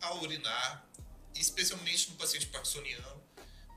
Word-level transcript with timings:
a 0.00 0.14
urinar, 0.14 0.86
especialmente 1.34 2.10
no 2.10 2.16
paciente 2.16 2.46
parkinsoniano, 2.46 3.22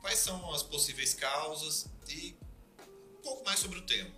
quais 0.02 0.20
são 0.20 0.54
as 0.54 0.64
possíveis 0.64 1.14
causas 1.14 1.88
e 2.08 2.36
um 3.18 3.22
pouco 3.22 3.46
mais 3.46 3.60
sobre 3.60 3.80
o 3.80 3.86
tema. 3.86 4.12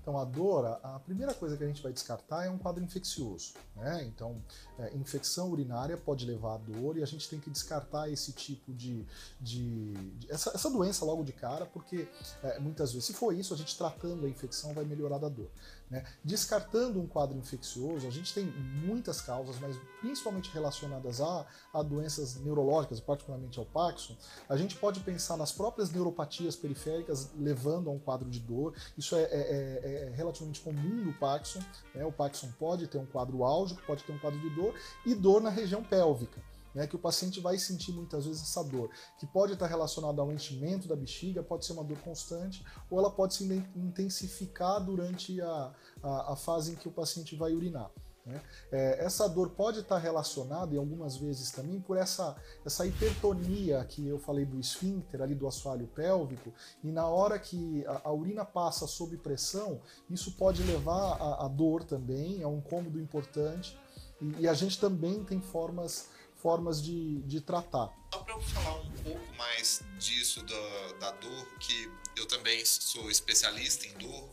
Então, 0.00 0.18
a 0.18 0.24
dor, 0.24 0.64
a 0.82 0.98
primeira 1.00 1.34
coisa 1.34 1.54
que 1.54 1.62
a 1.62 1.66
gente 1.66 1.82
vai 1.82 1.92
descartar 1.92 2.46
é 2.46 2.50
um 2.50 2.56
quadro 2.56 2.82
infeccioso. 2.82 3.52
Né? 3.76 4.04
Então, 4.04 4.42
é, 4.78 4.96
infecção 4.96 5.50
urinária 5.50 5.98
pode 5.98 6.24
levar 6.24 6.54
à 6.54 6.56
dor 6.56 6.96
e 6.96 7.02
a 7.02 7.06
gente 7.06 7.28
tem 7.28 7.38
que 7.38 7.50
descartar 7.50 8.08
esse 8.10 8.32
tipo 8.32 8.72
de. 8.72 9.04
de, 9.38 9.92
de 9.92 10.32
essa, 10.32 10.50
essa, 10.54 10.70
doença 10.70 11.04
logo 11.04 11.22
de 11.22 11.32
cara, 11.34 11.66
porque 11.66 12.08
é, 12.42 12.58
muitas 12.58 12.92
vezes, 12.92 13.06
se 13.06 13.12
for 13.12 13.34
isso, 13.34 13.52
a 13.52 13.56
gente 13.56 13.76
tratando 13.76 14.24
a 14.24 14.28
infecção 14.30 14.72
vai 14.72 14.86
melhorar 14.86 15.18
da 15.18 15.28
dor. 15.28 15.50
Né? 15.90 16.04
Descartando 16.22 17.00
um 17.00 17.06
quadro 17.06 17.36
infeccioso, 17.36 18.06
a 18.06 18.10
gente 18.10 18.34
tem 18.34 18.44
muitas 18.44 19.20
causas, 19.20 19.58
mas 19.58 19.76
principalmente 20.00 20.50
relacionadas 20.50 21.20
a, 21.20 21.46
a 21.72 21.82
doenças 21.82 22.36
neurológicas, 22.36 23.00
particularmente 23.00 23.58
ao 23.58 23.64
Parkinson, 23.64 24.16
a 24.48 24.56
gente 24.56 24.76
pode 24.76 25.00
pensar 25.00 25.36
nas 25.36 25.52
próprias 25.52 25.90
neuropatias 25.90 26.56
periféricas 26.56 27.30
levando 27.38 27.88
a 27.88 27.92
um 27.92 27.98
quadro 27.98 28.28
de 28.28 28.40
dor. 28.40 28.74
Isso 28.96 29.16
é, 29.16 29.22
é, 29.22 29.28
é, 29.32 30.08
é 30.08 30.12
relativamente 30.14 30.60
comum 30.60 31.04
no 31.04 31.12
Parkinson. 31.14 31.60
Né? 31.94 32.04
O 32.04 32.12
Parkinson 32.12 32.50
pode 32.58 32.86
ter 32.86 32.98
um 32.98 33.06
quadro 33.06 33.44
álgico, 33.44 33.82
pode 33.86 34.04
ter 34.04 34.12
um 34.12 34.18
quadro 34.18 34.38
de 34.38 34.50
dor 34.50 34.74
e 35.06 35.14
dor 35.14 35.40
na 35.40 35.50
região 35.50 35.82
pélvica 35.82 36.40
né, 36.74 36.86
que 36.86 36.96
o 36.96 36.98
paciente 36.98 37.40
vai 37.40 37.58
sentir 37.58 37.92
muitas 37.92 38.26
vezes 38.26 38.42
essa 38.42 38.62
dor, 38.62 38.90
que 39.18 39.26
pode 39.26 39.52
estar 39.52 39.66
relacionada 39.66 40.20
ao 40.20 40.32
enchimento 40.32 40.88
da 40.88 40.96
bexiga, 40.96 41.42
pode 41.42 41.64
ser 41.64 41.72
uma 41.72 41.84
dor 41.84 41.98
constante, 41.98 42.64
ou 42.90 42.98
ela 42.98 43.10
pode 43.10 43.34
se 43.34 43.44
intensificar 43.74 44.84
durante 44.84 45.40
a, 45.40 45.74
a, 46.02 46.32
a 46.32 46.36
fase 46.36 46.72
em 46.72 46.74
que 46.76 46.88
o 46.88 46.92
paciente 46.92 47.36
vai 47.36 47.52
urinar. 47.52 47.90
Né? 48.28 48.42
É, 48.70 49.04
essa 49.04 49.26
dor 49.26 49.50
pode 49.50 49.80
estar 49.80 49.96
relacionada, 49.96 50.74
e 50.74 50.78
algumas 50.78 51.16
vezes 51.16 51.50
também, 51.50 51.80
por 51.80 51.96
essa, 51.96 52.36
essa 52.64 52.86
hipertonia 52.86 53.82
que 53.86 54.06
eu 54.06 54.18
falei 54.18 54.44
do 54.44 54.60
esfíncter, 54.60 55.22
ali 55.22 55.34
do 55.34 55.48
assoalho 55.48 55.86
pélvico, 55.88 56.52
e 56.84 56.92
na 56.92 57.06
hora 57.06 57.38
que 57.38 57.86
a, 57.86 58.02
a 58.04 58.12
urina 58.12 58.44
passa 58.44 58.86
sob 58.86 59.16
pressão, 59.16 59.80
isso 60.10 60.32
pode 60.32 60.62
levar 60.62 61.16
a, 61.16 61.46
a 61.46 61.48
dor 61.48 61.82
também, 61.84 62.42
é 62.42 62.46
um 62.46 62.60
cômodo 62.60 63.00
importante, 63.00 63.78
e, 64.20 64.42
e 64.42 64.48
a 64.48 64.52
gente 64.52 64.78
também 64.78 65.24
tem 65.24 65.40
formas 65.40 66.10
formas 66.38 66.82
de, 66.82 67.20
de 67.22 67.40
tratar. 67.40 67.92
Só 68.12 68.20
para 68.20 68.34
eu 68.34 68.40
falar 68.40 68.80
um 68.80 68.90
pouco 69.02 69.34
mais 69.36 69.82
disso 69.98 70.42
da, 70.42 70.92
da 71.00 71.10
dor, 71.12 71.46
que 71.58 71.90
eu 72.16 72.26
também 72.26 72.64
sou 72.64 73.10
especialista 73.10 73.86
em 73.86 73.92
dor, 73.94 74.30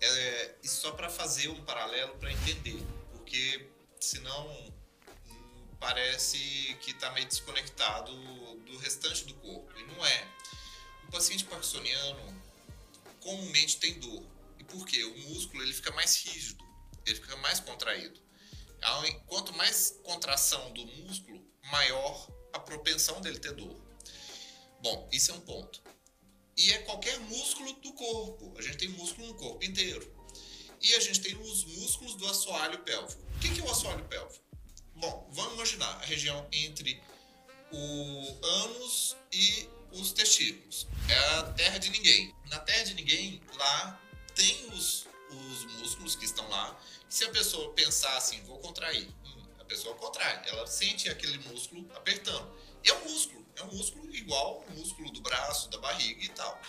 é, 0.00 0.54
só 0.64 0.92
para 0.92 1.10
fazer 1.10 1.48
um 1.48 1.62
paralelo 1.64 2.14
para 2.16 2.32
entender, 2.32 2.82
porque 3.12 3.68
senão 4.00 4.48
hum, 5.28 5.66
parece 5.78 6.38
que 6.80 6.92
está 6.92 7.10
meio 7.10 7.26
desconectado 7.26 8.12
do 8.64 8.78
restante 8.78 9.24
do 9.24 9.34
corpo, 9.34 9.78
e 9.78 9.84
não 9.84 10.06
é. 10.06 10.28
O 11.08 11.10
paciente 11.10 11.44
parkinsoniano 11.44 12.42
comumente 13.20 13.78
tem 13.78 13.98
dor. 13.98 14.22
E 14.58 14.64
por 14.64 14.86
quê? 14.86 15.04
O 15.04 15.18
músculo 15.30 15.62
ele 15.62 15.72
fica 15.72 15.90
mais 15.92 16.24
rígido, 16.24 16.64
ele 17.04 17.16
fica 17.16 17.36
mais 17.38 17.60
contraído. 17.60 18.20
Quanto 19.26 19.56
mais 19.56 19.98
contração 20.02 20.72
do 20.72 20.84
músculo, 20.84 21.40
maior 21.70 22.28
a 22.52 22.58
propensão 22.58 23.20
dele 23.20 23.38
ter 23.38 23.52
dor. 23.54 23.80
Bom, 24.82 25.08
isso 25.12 25.30
é 25.30 25.34
um 25.34 25.40
ponto. 25.40 25.82
E 26.56 26.72
é 26.72 26.78
qualquer 26.78 27.18
músculo 27.20 27.72
do 27.74 27.92
corpo. 27.92 28.54
A 28.58 28.62
gente 28.62 28.78
tem 28.78 28.88
músculo 28.88 29.28
no 29.28 29.34
corpo 29.34 29.64
inteiro. 29.64 30.14
E 30.80 30.94
a 30.94 31.00
gente 31.00 31.20
tem 31.20 31.36
os 31.36 31.64
músculos 31.64 32.16
do 32.16 32.26
assoalho 32.26 32.78
pélvico. 32.80 33.22
O 33.22 33.38
que 33.38 33.60
é 33.60 33.64
o 33.64 33.70
assoalho 33.70 34.04
pélvico? 34.06 34.44
Bom, 34.96 35.28
vamos 35.32 35.54
imaginar 35.54 35.94
a 35.96 36.04
região 36.04 36.46
entre 36.52 37.02
o 37.72 38.44
ânus 38.44 39.16
e 39.32 39.68
os 39.92 40.12
testículos. 40.12 40.86
É 41.08 41.16
a 41.38 41.52
terra 41.52 41.78
de 41.78 41.90
ninguém. 41.90 42.34
Na 42.50 42.58
terra 42.58 42.84
de 42.84 42.94
ninguém, 42.94 43.40
lá 43.54 44.00
tem 44.34 44.66
os, 44.74 45.06
os 45.30 45.64
músculos 45.76 46.16
que 46.16 46.24
estão 46.24 46.48
lá 46.48 46.78
se 47.08 47.24
a 47.24 47.30
pessoa 47.30 47.72
pensar 47.72 48.16
assim, 48.16 48.40
vou 48.44 48.58
contrair, 48.58 49.08
hum, 49.08 49.46
a 49.58 49.64
pessoa 49.64 49.96
contrai, 49.96 50.42
ela 50.46 50.66
sente 50.66 51.08
aquele 51.08 51.38
músculo 51.48 51.84
apertando. 51.96 52.48
É 52.84 52.92
um 52.94 53.10
músculo, 53.10 53.44
é 53.56 53.62
um 53.64 53.74
músculo 53.74 54.14
igual 54.14 54.64
o 54.68 54.72
músculo 54.78 55.10
do 55.10 55.20
braço, 55.20 55.68
da 55.70 55.78
barriga 55.78 56.24
e 56.24 56.28
tal. 56.28 56.60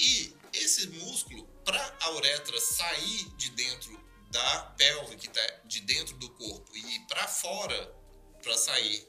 E 0.00 0.34
esse 0.54 0.88
músculo, 0.88 1.44
para 1.64 1.96
a 2.00 2.10
uretra 2.12 2.58
sair 2.60 3.28
de 3.36 3.50
dentro 3.50 4.00
da 4.30 4.60
pelve, 4.76 5.16
que 5.16 5.26
está 5.26 5.60
de 5.64 5.80
dentro 5.80 6.16
do 6.16 6.30
corpo, 6.30 6.76
e 6.76 7.00
para 7.00 7.28
fora, 7.28 7.94
para 8.42 8.56
sair 8.56 9.06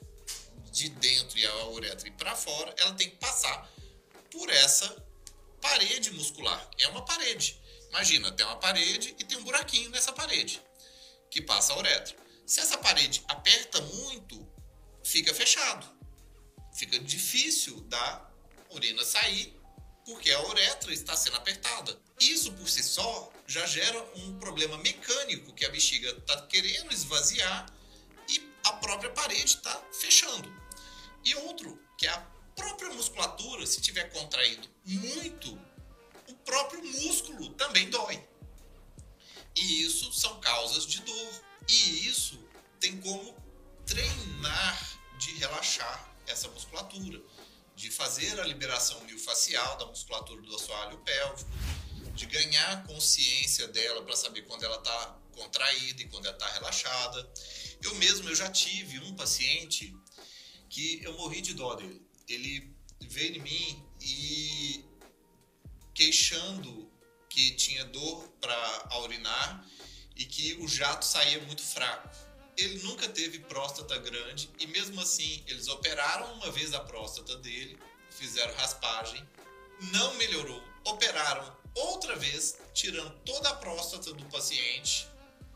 de 0.71 0.89
dentro 0.89 1.37
e 1.37 1.45
a 1.45 1.65
uretra 1.67 2.07
ir 2.07 2.11
para 2.11 2.35
fora, 2.35 2.73
ela 2.77 2.93
tem 2.95 3.09
que 3.09 3.15
passar 3.15 3.71
por 4.29 4.49
essa 4.49 5.05
parede 5.61 6.11
muscular. 6.11 6.69
É 6.77 6.87
uma 6.89 7.03
parede. 7.05 7.59
Imagina, 7.89 8.31
tem 8.31 8.45
uma 8.45 8.57
parede 8.57 9.15
e 9.19 9.23
tem 9.23 9.37
um 9.37 9.43
buraquinho 9.43 9.89
nessa 9.89 10.13
parede 10.13 10.61
que 11.29 11.41
passa 11.41 11.73
a 11.73 11.77
uretra. 11.77 12.15
Se 12.45 12.59
essa 12.59 12.77
parede 12.77 13.23
aperta 13.27 13.81
muito, 13.81 14.47
fica 15.03 15.33
fechado. 15.33 15.87
Fica 16.75 16.99
difícil 16.99 17.81
da 17.81 18.31
urina 18.71 19.03
sair 19.03 19.59
porque 20.05 20.31
a 20.31 20.41
uretra 20.47 20.91
está 20.91 21.15
sendo 21.15 21.37
apertada. 21.37 21.99
Isso 22.19 22.51
por 22.53 22.67
si 22.67 22.81
só 22.83 23.31
já 23.47 23.65
gera 23.65 24.03
um 24.15 24.39
problema 24.39 24.77
mecânico 24.79 25.53
que 25.53 25.65
a 25.65 25.69
bexiga 25.69 26.09
está 26.09 26.41
querendo 26.47 26.91
esvaziar 26.91 27.71
e 28.27 28.51
a 28.65 28.73
própria 28.73 29.11
parede 29.11 29.45
está 29.45 29.83
fechando. 29.93 30.51
E 31.23 31.35
outro, 31.35 31.79
que 31.97 32.07
é 32.07 32.09
a 32.09 32.21
própria 32.55 32.89
musculatura, 32.93 33.65
se 33.65 33.81
tiver 33.81 34.11
contraído 34.11 34.67
muito, 34.85 35.59
próprio 36.49 36.83
músculo 36.83 37.49
também 37.53 37.89
dói. 37.91 38.21
E 39.55 39.83
isso 39.83 40.11
são 40.11 40.39
causas 40.39 40.85
de 40.87 40.99
dor. 41.01 41.41
E 41.67 42.07
isso 42.07 42.43
tem 42.79 42.99
como 42.99 43.35
treinar 43.85 44.99
de 45.19 45.31
relaxar 45.35 46.15
essa 46.25 46.47
musculatura, 46.49 47.21
de 47.75 47.91
fazer 47.91 48.39
a 48.39 48.45
liberação 48.45 48.99
miofascial 49.05 49.77
da 49.77 49.85
musculatura 49.85 50.41
do 50.41 50.55
assoalho 50.55 50.97
pélvico, 50.99 51.51
de 52.15 52.25
ganhar 52.25 52.83
consciência 52.87 53.67
dela 53.67 54.01
para 54.03 54.15
saber 54.15 54.41
quando 54.43 54.63
ela 54.63 54.77
está 54.77 55.19
contraída 55.31 56.01
e 56.01 56.07
quando 56.07 56.25
ela 56.25 56.35
está 56.35 56.51
relaxada. 56.53 57.31
Eu 57.81 57.93
mesmo 57.95 58.27
eu 58.27 58.35
já 58.35 58.49
tive 58.49 58.99
um 58.99 59.15
paciente 59.15 59.95
que 60.67 61.01
eu 61.03 61.13
morri 61.13 61.41
de 61.41 61.53
dó 61.53 61.75
dele. 61.75 62.01
Ele 62.27 62.75
veio 63.01 63.37
em 63.37 63.41
mim 63.41 63.85
e 64.01 64.88
queixando 65.99 66.89
que 67.27 67.51
tinha 67.55 67.83
dor 67.83 68.25
para 68.39 68.99
urinar 69.01 69.67
e 70.15 70.23
que 70.23 70.53
o 70.61 70.67
jato 70.67 71.03
saía 71.03 71.41
muito 71.41 71.61
fraco. 71.61 72.09
Ele 72.55 72.81
nunca 72.83 73.09
teve 73.09 73.39
próstata 73.39 73.97
grande 73.97 74.49
e 74.59 74.67
mesmo 74.67 75.01
assim 75.01 75.43
eles 75.45 75.67
operaram 75.67 76.35
uma 76.35 76.49
vez 76.51 76.73
a 76.73 76.79
próstata 76.79 77.35
dele, 77.39 77.77
fizeram 78.11 78.55
raspagem, 78.55 79.27
não 79.91 80.13
melhorou, 80.15 80.63
operaram 80.85 81.53
outra 81.75 82.15
vez, 82.15 82.57
tirando 82.73 83.11
toda 83.25 83.49
a 83.49 83.55
próstata 83.55 84.13
do 84.13 84.23
paciente 84.27 85.05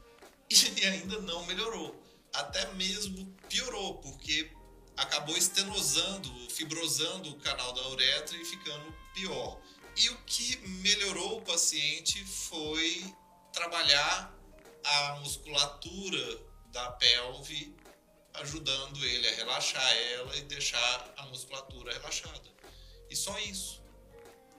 e 0.51 0.85
ainda 0.85 1.21
não 1.21 1.45
melhorou. 1.45 2.03
Até 2.33 2.69
mesmo 2.73 3.33
piorou, 3.47 3.95
porque 3.99 4.51
acabou 4.97 5.37
estenosando, 5.37 6.29
fibrosando 6.49 7.29
o 7.29 7.39
canal 7.39 7.71
da 7.71 7.87
uretra 7.87 8.35
e 8.35 8.43
ficando 8.43 8.93
pior. 9.13 9.61
E 9.95 10.09
o 10.09 10.17
que 10.25 10.57
melhorou 10.57 11.37
o 11.37 11.41
paciente 11.41 12.23
foi 12.25 13.13
trabalhar 13.51 14.35
a 14.83 15.15
musculatura 15.19 16.41
da 16.71 16.91
pelve, 16.93 17.75
ajudando 18.33 19.05
ele 19.05 19.27
a 19.27 19.35
relaxar 19.35 19.97
ela 20.13 20.35
e 20.37 20.41
deixar 20.41 21.13
a 21.17 21.25
musculatura 21.27 21.93
relaxada. 21.93 22.51
E 23.09 23.15
só 23.15 23.37
isso. 23.39 23.83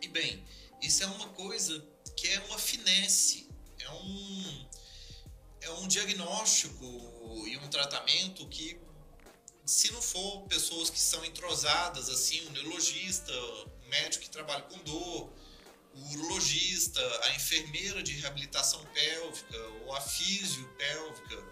E 0.01 0.09
bem, 0.09 0.45
isso 0.81 1.03
é 1.03 1.07
uma 1.07 1.29
coisa 1.31 1.85
que 2.17 2.29
é 2.29 2.39
uma 2.41 2.59
finesse, 2.59 3.49
é 3.81 3.91
um, 3.91 4.69
é 5.63 5.71
um 5.71 5.89
diagnóstico 5.89 6.85
e 7.47 7.57
um 7.57 7.69
tratamento 7.69 8.47
que, 8.49 8.79
se 9.65 9.91
não 9.93 10.03
for 10.03 10.43
pessoas 10.47 10.91
que 10.91 11.01
são 11.01 11.25
entrosadas, 11.25 12.09
assim, 12.09 12.47
um 12.47 12.51
neurologista, 12.51 13.33
médico 13.89 14.25
que 14.25 14.31
trabalha 14.31 14.63
com 14.63 14.79
dor, 14.79 15.33
o 15.95 16.13
urologista, 16.13 17.01
a 17.25 17.35
enfermeira 17.37 18.03
de 18.03 18.13
reabilitação 18.15 18.85
pélvica 18.87 19.59
ou 19.85 19.95
a 19.95 20.01
físio 20.01 20.67
pélvica. 20.77 21.45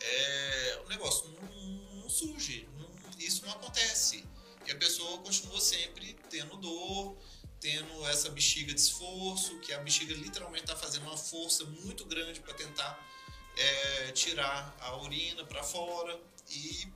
É, 0.00 0.82
o 0.84 0.88
negócio 0.88 1.28
não, 1.28 2.02
não 2.02 2.10
surge, 2.10 2.68
não, 2.78 2.90
isso 3.18 3.44
não 3.46 3.52
acontece. 3.52 4.24
E 4.66 4.70
a 4.70 4.76
pessoa 4.76 5.18
continua 5.18 5.60
sempre 5.60 6.16
tendo 6.28 6.56
dor, 6.56 7.16
tendo 7.60 8.06
essa 8.08 8.28
bexiga 8.28 8.74
de 8.74 8.80
esforço, 8.80 9.58
que 9.60 9.72
a 9.72 9.78
bexiga 9.78 10.14
literalmente 10.14 10.64
está 10.64 10.76
fazendo 10.76 11.04
uma 11.04 11.16
força 11.16 11.64
muito 11.64 12.04
grande 12.04 12.40
para 12.40 12.54
tentar 12.54 13.08
é, 13.56 14.12
tirar 14.12 14.76
a 14.80 14.96
urina 14.98 15.44
para 15.44 15.62
fora 15.62 16.20
e 16.48 16.86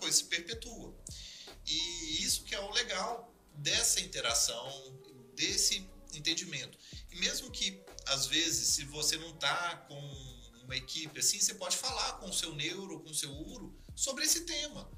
coisa 0.00 0.16
se 0.16 0.24
perpetua. 0.24 0.94
E 1.66 2.24
isso 2.24 2.44
que 2.44 2.54
é 2.54 2.60
o 2.60 2.70
legal 2.72 3.32
dessa 3.54 4.00
interação, 4.00 4.98
desse 5.34 5.88
entendimento. 6.12 6.76
E 7.10 7.16
mesmo 7.16 7.50
que, 7.50 7.82
às 8.06 8.26
vezes, 8.26 8.68
se 8.68 8.84
você 8.84 9.16
não 9.16 9.30
está 9.30 9.76
com 9.88 10.00
uma 10.64 10.76
equipe 10.76 11.20
assim, 11.20 11.38
você 11.38 11.54
pode 11.54 11.76
falar 11.76 12.14
com 12.14 12.28
o 12.28 12.32
seu 12.32 12.54
neuro, 12.54 13.00
com 13.00 13.10
o 13.10 13.14
seu 13.14 13.30
uro, 13.30 13.76
sobre 13.94 14.24
esse 14.24 14.40
tema. 14.40 14.90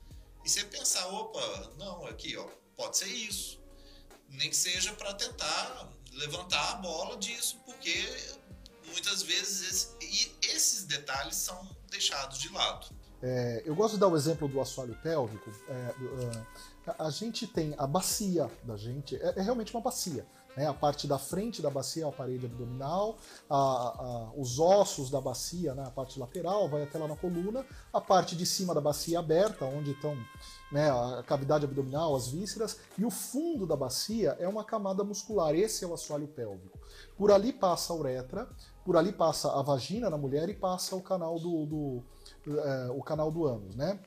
E 0.45 0.49
você 0.49 0.65
pensar, 0.65 1.07
opa, 1.09 1.75
não, 1.77 2.07
aqui, 2.07 2.37
ó, 2.37 2.47
pode 2.77 2.97
ser 2.97 3.09
isso 3.09 3.63
nem 4.33 4.49
que 4.49 4.57
seja 4.57 4.93
para 4.95 5.13
tentar 5.15 5.93
levantar 6.13 6.73
a 6.73 6.75
bola 6.77 7.17
disso, 7.17 7.59
porque 7.65 7.95
muitas 8.87 9.23
vezes 9.23 9.97
esse, 10.01 10.37
esses 10.43 10.85
detalhes 10.85 11.37
são 11.37 11.77
deixados 11.91 12.39
de 12.39 12.49
lado. 12.49 12.89
É, 13.23 13.63
eu 13.65 13.75
gosto 13.75 13.95
de 13.95 14.01
dar 14.01 14.09
o 14.09 14.17
exemplo 14.17 14.49
do 14.49 14.61
assoalho 14.61 14.97
pélvico. 15.03 15.51
É, 15.69 15.73
é, 15.73 16.95
a 16.99 17.09
gente 17.11 17.47
tem 17.47 17.75
a 17.79 17.87
bacia 17.87 18.51
da 18.65 18.77
gente, 18.77 19.15
é, 19.17 19.35
é 19.37 19.43
realmente 19.43 19.73
uma 19.73 19.81
bacia. 19.81 20.27
Né? 20.57 20.67
A 20.67 20.75
parte 20.75 21.07
da 21.07 21.19
frente 21.19 21.63
da 21.63 21.71
bacia 21.71 22.05
é 22.05 22.09
a 22.09 22.13
parede 22.13 22.47
abdominal, 22.47 23.17
a, 23.49 23.57
a, 23.57 24.33
os 24.37 24.59
ossos 24.59 25.09
da 25.09 25.21
bacia, 25.21 25.75
né? 25.75 25.85
a 25.87 25.91
parte 25.91 26.19
lateral, 26.19 26.69
vai 26.69 26.83
até 26.83 26.99
lá 26.99 27.07
na 27.07 27.17
coluna, 27.17 27.65
a 27.93 28.01
parte 28.01 28.37
de 28.37 28.45
cima 28.45 28.75
da 28.75 28.81
bacia 28.81 29.21
aberta, 29.21 29.65
onde 29.65 29.93
estão 29.93 30.17
né, 30.71 30.91
a 30.91 31.23
cavidade 31.23 31.65
abdominal, 31.65 32.17
as 32.17 32.29
vísceras, 32.29 32.79
e 32.99 33.05
o 33.05 33.11
fundo 33.11 33.67
da 33.67 33.77
bacia 33.77 34.37
é 34.41 34.49
uma 34.49 34.65
camada 34.65 35.05
muscular, 35.05 35.55
esse 35.55 35.85
é 35.85 35.87
o 35.89 35.95
assoalho 35.95 36.27
pélvico. 36.27 36.79
Por 37.17 37.31
ali 37.31 37.53
passa 37.53 37.93
a 37.93 37.97
uretra, 37.97 38.49
por 38.85 38.97
ali 38.97 39.13
passa 39.13 39.53
a 39.53 39.63
vagina 39.63 40.11
na 40.11 40.19
mulher 40.19 40.49
e 40.49 40.55
passa 40.55 40.97
o 40.97 41.03
canal 41.03 41.39
do, 41.39 41.67
do 41.67 42.03
é, 42.47 42.91
o 42.91 43.03
canal 43.03 43.31
do 43.31 43.45
ânus, 43.45 43.77
né? 43.77 43.99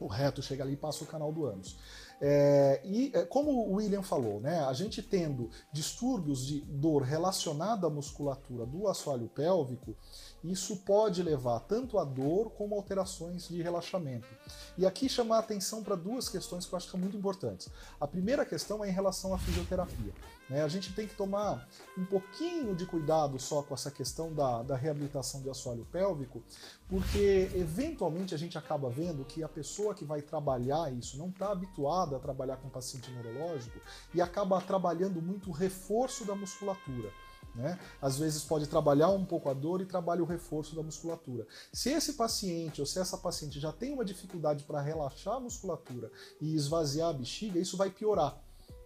O 0.00 0.06
reto 0.06 0.42
chega 0.42 0.62
ali 0.62 0.74
e 0.74 0.76
passa 0.76 1.04
o 1.04 1.06
canal 1.06 1.32
do 1.32 1.46
ânus. 1.46 1.76
É, 2.20 2.80
e 2.84 3.10
é, 3.14 3.24
como 3.24 3.50
o 3.50 3.74
William 3.74 4.02
falou, 4.02 4.40
né, 4.40 4.60
a 4.60 4.72
gente 4.72 5.02
tendo 5.02 5.50
distúrbios 5.72 6.46
de 6.46 6.60
dor 6.60 7.02
relacionada 7.02 7.86
à 7.86 7.90
musculatura 7.90 8.64
do 8.64 8.88
assoalho 8.88 9.28
pélvico, 9.28 9.96
isso 10.42 10.76
pode 10.76 11.22
levar 11.22 11.60
tanto 11.60 11.98
a 11.98 12.04
dor 12.04 12.50
como 12.50 12.74
alterações 12.74 13.48
de 13.48 13.62
relaxamento. 13.62 14.28
E 14.76 14.86
aqui 14.86 15.08
chamar 15.08 15.36
a 15.36 15.40
atenção 15.40 15.82
para 15.82 15.96
duas 15.96 16.28
questões 16.28 16.66
que 16.66 16.74
eu 16.74 16.76
acho 16.76 16.86
que 16.86 16.92
são 16.92 17.00
muito 17.00 17.16
importantes. 17.16 17.68
A 18.00 18.06
primeira 18.06 18.44
questão 18.44 18.84
é 18.84 18.88
em 18.88 18.92
relação 18.92 19.34
à 19.34 19.38
fisioterapia. 19.38 20.12
Né? 20.48 20.62
A 20.62 20.68
gente 20.68 20.92
tem 20.92 21.06
que 21.06 21.14
tomar 21.14 21.66
um 21.96 22.04
pouquinho 22.04 22.74
de 22.74 22.84
cuidado 22.84 23.38
só 23.38 23.62
com 23.62 23.72
essa 23.72 23.90
questão 23.90 24.32
da, 24.32 24.62
da 24.62 24.76
reabilitação 24.76 25.40
do 25.40 25.50
assoalho 25.50 25.86
pélvico, 25.90 26.42
porque 26.88 27.50
eventualmente 27.54 28.34
a 28.34 28.38
gente 28.38 28.58
acaba 28.58 28.90
vendo 28.90 29.24
que 29.24 29.42
a 29.42 29.48
pessoa 29.48 29.94
que 29.94 30.04
vai 30.04 30.20
trabalhar 30.20 30.92
isso 30.92 31.16
não 31.16 31.28
está 31.28 31.52
habituada 31.52 32.03
a 32.12 32.18
trabalhar 32.18 32.56
com 32.56 32.68
paciente 32.68 33.10
neurológico 33.10 33.78
e 34.12 34.20
acaba 34.20 34.60
trabalhando 34.60 35.22
muito 35.22 35.50
o 35.50 35.52
reforço 35.52 36.24
da 36.24 36.34
musculatura. 36.34 37.10
Né? 37.54 37.78
Às 38.02 38.18
vezes 38.18 38.42
pode 38.42 38.66
trabalhar 38.66 39.10
um 39.10 39.24
pouco 39.24 39.48
a 39.48 39.54
dor 39.54 39.80
e 39.80 39.86
trabalha 39.86 40.22
o 40.22 40.26
reforço 40.26 40.74
da 40.74 40.82
musculatura. 40.82 41.46
Se 41.72 41.90
esse 41.90 42.14
paciente 42.14 42.80
ou 42.80 42.86
se 42.86 42.98
essa 42.98 43.16
paciente 43.16 43.60
já 43.60 43.72
tem 43.72 43.92
uma 43.92 44.04
dificuldade 44.04 44.64
para 44.64 44.80
relaxar 44.80 45.34
a 45.34 45.40
musculatura 45.40 46.10
e 46.40 46.54
esvaziar 46.54 47.10
a 47.10 47.12
bexiga, 47.12 47.60
isso 47.60 47.76
vai 47.76 47.90
piorar. 47.90 48.43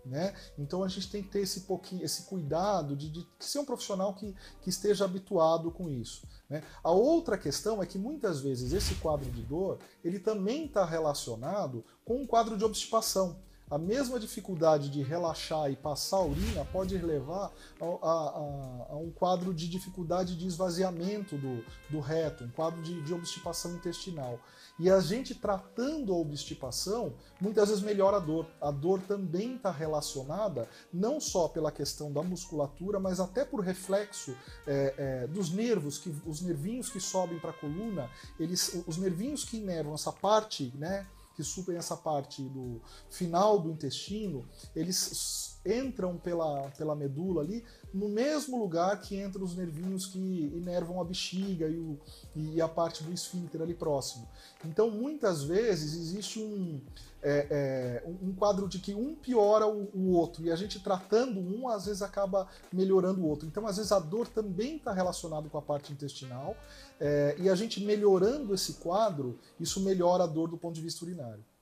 Né? 0.09 0.35
Então 0.57 0.83
a 0.83 0.89
gente 0.89 1.11
tem 1.11 1.23
que 1.23 1.29
ter 1.29 1.41
esse 1.41 1.61
pouquinho, 1.61 2.03
esse 2.03 2.23
cuidado 2.23 2.97
de, 2.97 3.11
de 3.11 3.27
ser 3.39 3.59
um 3.59 3.65
profissional 3.65 4.15
que, 4.15 4.35
que 4.63 4.71
esteja 4.71 5.05
habituado 5.05 5.71
com 5.71 5.91
isso. 5.91 6.27
Né? 6.49 6.63
A 6.83 6.91
outra 6.91 7.37
questão 7.37 7.83
é 7.83 7.87
que 7.87 7.99
muitas 7.99 8.41
vezes 8.41 8.73
esse 8.73 8.95
quadro 8.95 9.31
de 9.31 9.43
dor 9.43 9.79
ele 10.03 10.19
também 10.19 10.65
está 10.65 10.85
relacionado 10.85 11.85
com 12.07 12.23
um 12.23 12.27
quadro 12.27 12.57
de 12.57 12.65
obstipação 12.65 13.39
a 13.71 13.79
mesma 13.79 14.19
dificuldade 14.19 14.89
de 14.89 15.03
relaxar 15.03 15.71
e 15.71 15.77
passar 15.77 16.19
a 16.19 16.25
urina 16.25 16.65
pode 16.65 16.97
levar 16.97 17.53
a, 17.81 17.85
a, 17.85 18.93
a, 18.93 18.97
um 18.97 19.11
quadro 19.11 19.53
de 19.53 19.69
dificuldade 19.69 20.37
de 20.37 20.47
esvaziamento 20.47 21.37
do, 21.37 21.65
do 21.91 22.01
reto, 22.01 22.45
um 22.45 22.51
quadro 22.51 22.81
de, 22.83 23.03
de 23.03 23.13
obstipação 23.13 23.75
intestinal. 23.75 24.39
E 24.79 24.89
a 24.89 25.01
gente 25.01 25.35
tratando 25.35 26.13
a 26.13 26.17
obstipação, 26.17 27.13
muitas 27.41 27.69
vezes 27.69 27.83
melhora 27.83 28.19
a 28.19 28.21
dor. 28.21 28.47
A 28.61 28.71
dor 28.71 29.01
também 29.03 29.57
está 29.57 29.71
relacionada 29.71 30.69
não 30.93 31.21
só 31.21 31.49
pela 31.49 31.73
questão 31.73 32.13
da 32.13 32.23
musculatura, 32.23 33.01
mas 33.01 33.19
até 33.21 33.45
por 33.45 33.61
reflexo 33.61 34.37
é, 34.67 34.95
é, 34.97 35.27
dos 35.27 35.51
nervos, 35.51 35.99
que 35.99 36.15
os 36.25 36.41
nervinhos 36.41 36.89
que 36.89 37.01
sobem 37.01 37.39
para 37.39 37.51
a 37.51 37.55
coluna, 37.55 38.09
eles, 38.39 38.83
os 38.87 38.97
nervinhos 38.97 39.45
que 39.45 39.57
inervam 39.57 39.95
essa 39.95 40.13
parte, 40.13 40.73
né, 40.77 41.07
que 41.39 41.45
suprem 41.45 41.79
essa 41.79 41.97
parte 41.97 42.43
do 42.43 42.83
final 43.09 43.61
do 43.61 43.71
intestino, 43.71 44.45
eles 44.75 45.57
entram 45.65 46.19
pela, 46.19 46.69
pela 46.71 46.97
medula 46.97 47.43
ali, 47.43 47.65
no 47.95 48.09
mesmo 48.09 48.59
lugar 48.59 49.01
que 49.01 49.21
entram 49.21 49.45
os 49.45 49.57
nervinhos 49.57 50.07
que 50.07 50.19
inervam 50.19 51.01
a 51.01 51.05
bexiga 51.05 51.69
e, 51.69 51.79
o, 51.79 51.97
e 52.35 52.61
a 52.61 52.67
parte 52.67 53.05
do 53.05 53.13
esfíncter 53.13 53.63
ali 53.63 53.73
próximo. 53.73 54.29
Então, 54.65 54.91
muitas 54.91 55.45
vezes, 55.45 55.95
existe 55.95 56.41
um, 56.41 56.81
é, 57.23 58.03
é, 58.05 58.09
um 58.21 58.33
quadro 58.33 58.69
de 58.69 58.81
que 58.81 58.95
um 58.95 59.15
piora 59.15 59.67
o, 59.67 59.89
o, 59.95 60.13
outro, 60.13 60.45
e 60.45 60.51
a 60.51 60.57
gente 60.57 60.81
tratando 60.81 61.39
um, 61.39 61.69
às 61.69 61.87
vezes 61.87 62.03
acaba 62.03 62.49
melhorando 62.73 63.21
o 63.21 63.29
outro. 63.29 63.47
Então, 63.47 63.65
às 63.65 63.77
vezes, 63.77 63.93
a 63.93 64.01
dor 64.01 64.27
também 64.27 64.77
está 64.77 64.93
relacionada 64.93 65.49
com 65.49 65.59
a 65.59 65.63
parte 65.63 65.93
intestinal, 65.93 66.57
é, 67.01 67.37
e 67.39 67.49
a 67.49 67.55
gente 67.55 67.81
melhorando 67.81 68.55
esse 68.55 68.75
quadro, 68.75 69.39
isso 69.59 69.81
melhora 69.81 70.25
a 70.25 70.27
dor 70.27 70.49
do 70.49 70.57
ponto 70.57 70.75
de 70.75 70.81
vista 70.81 71.05
urinário. 71.05 71.45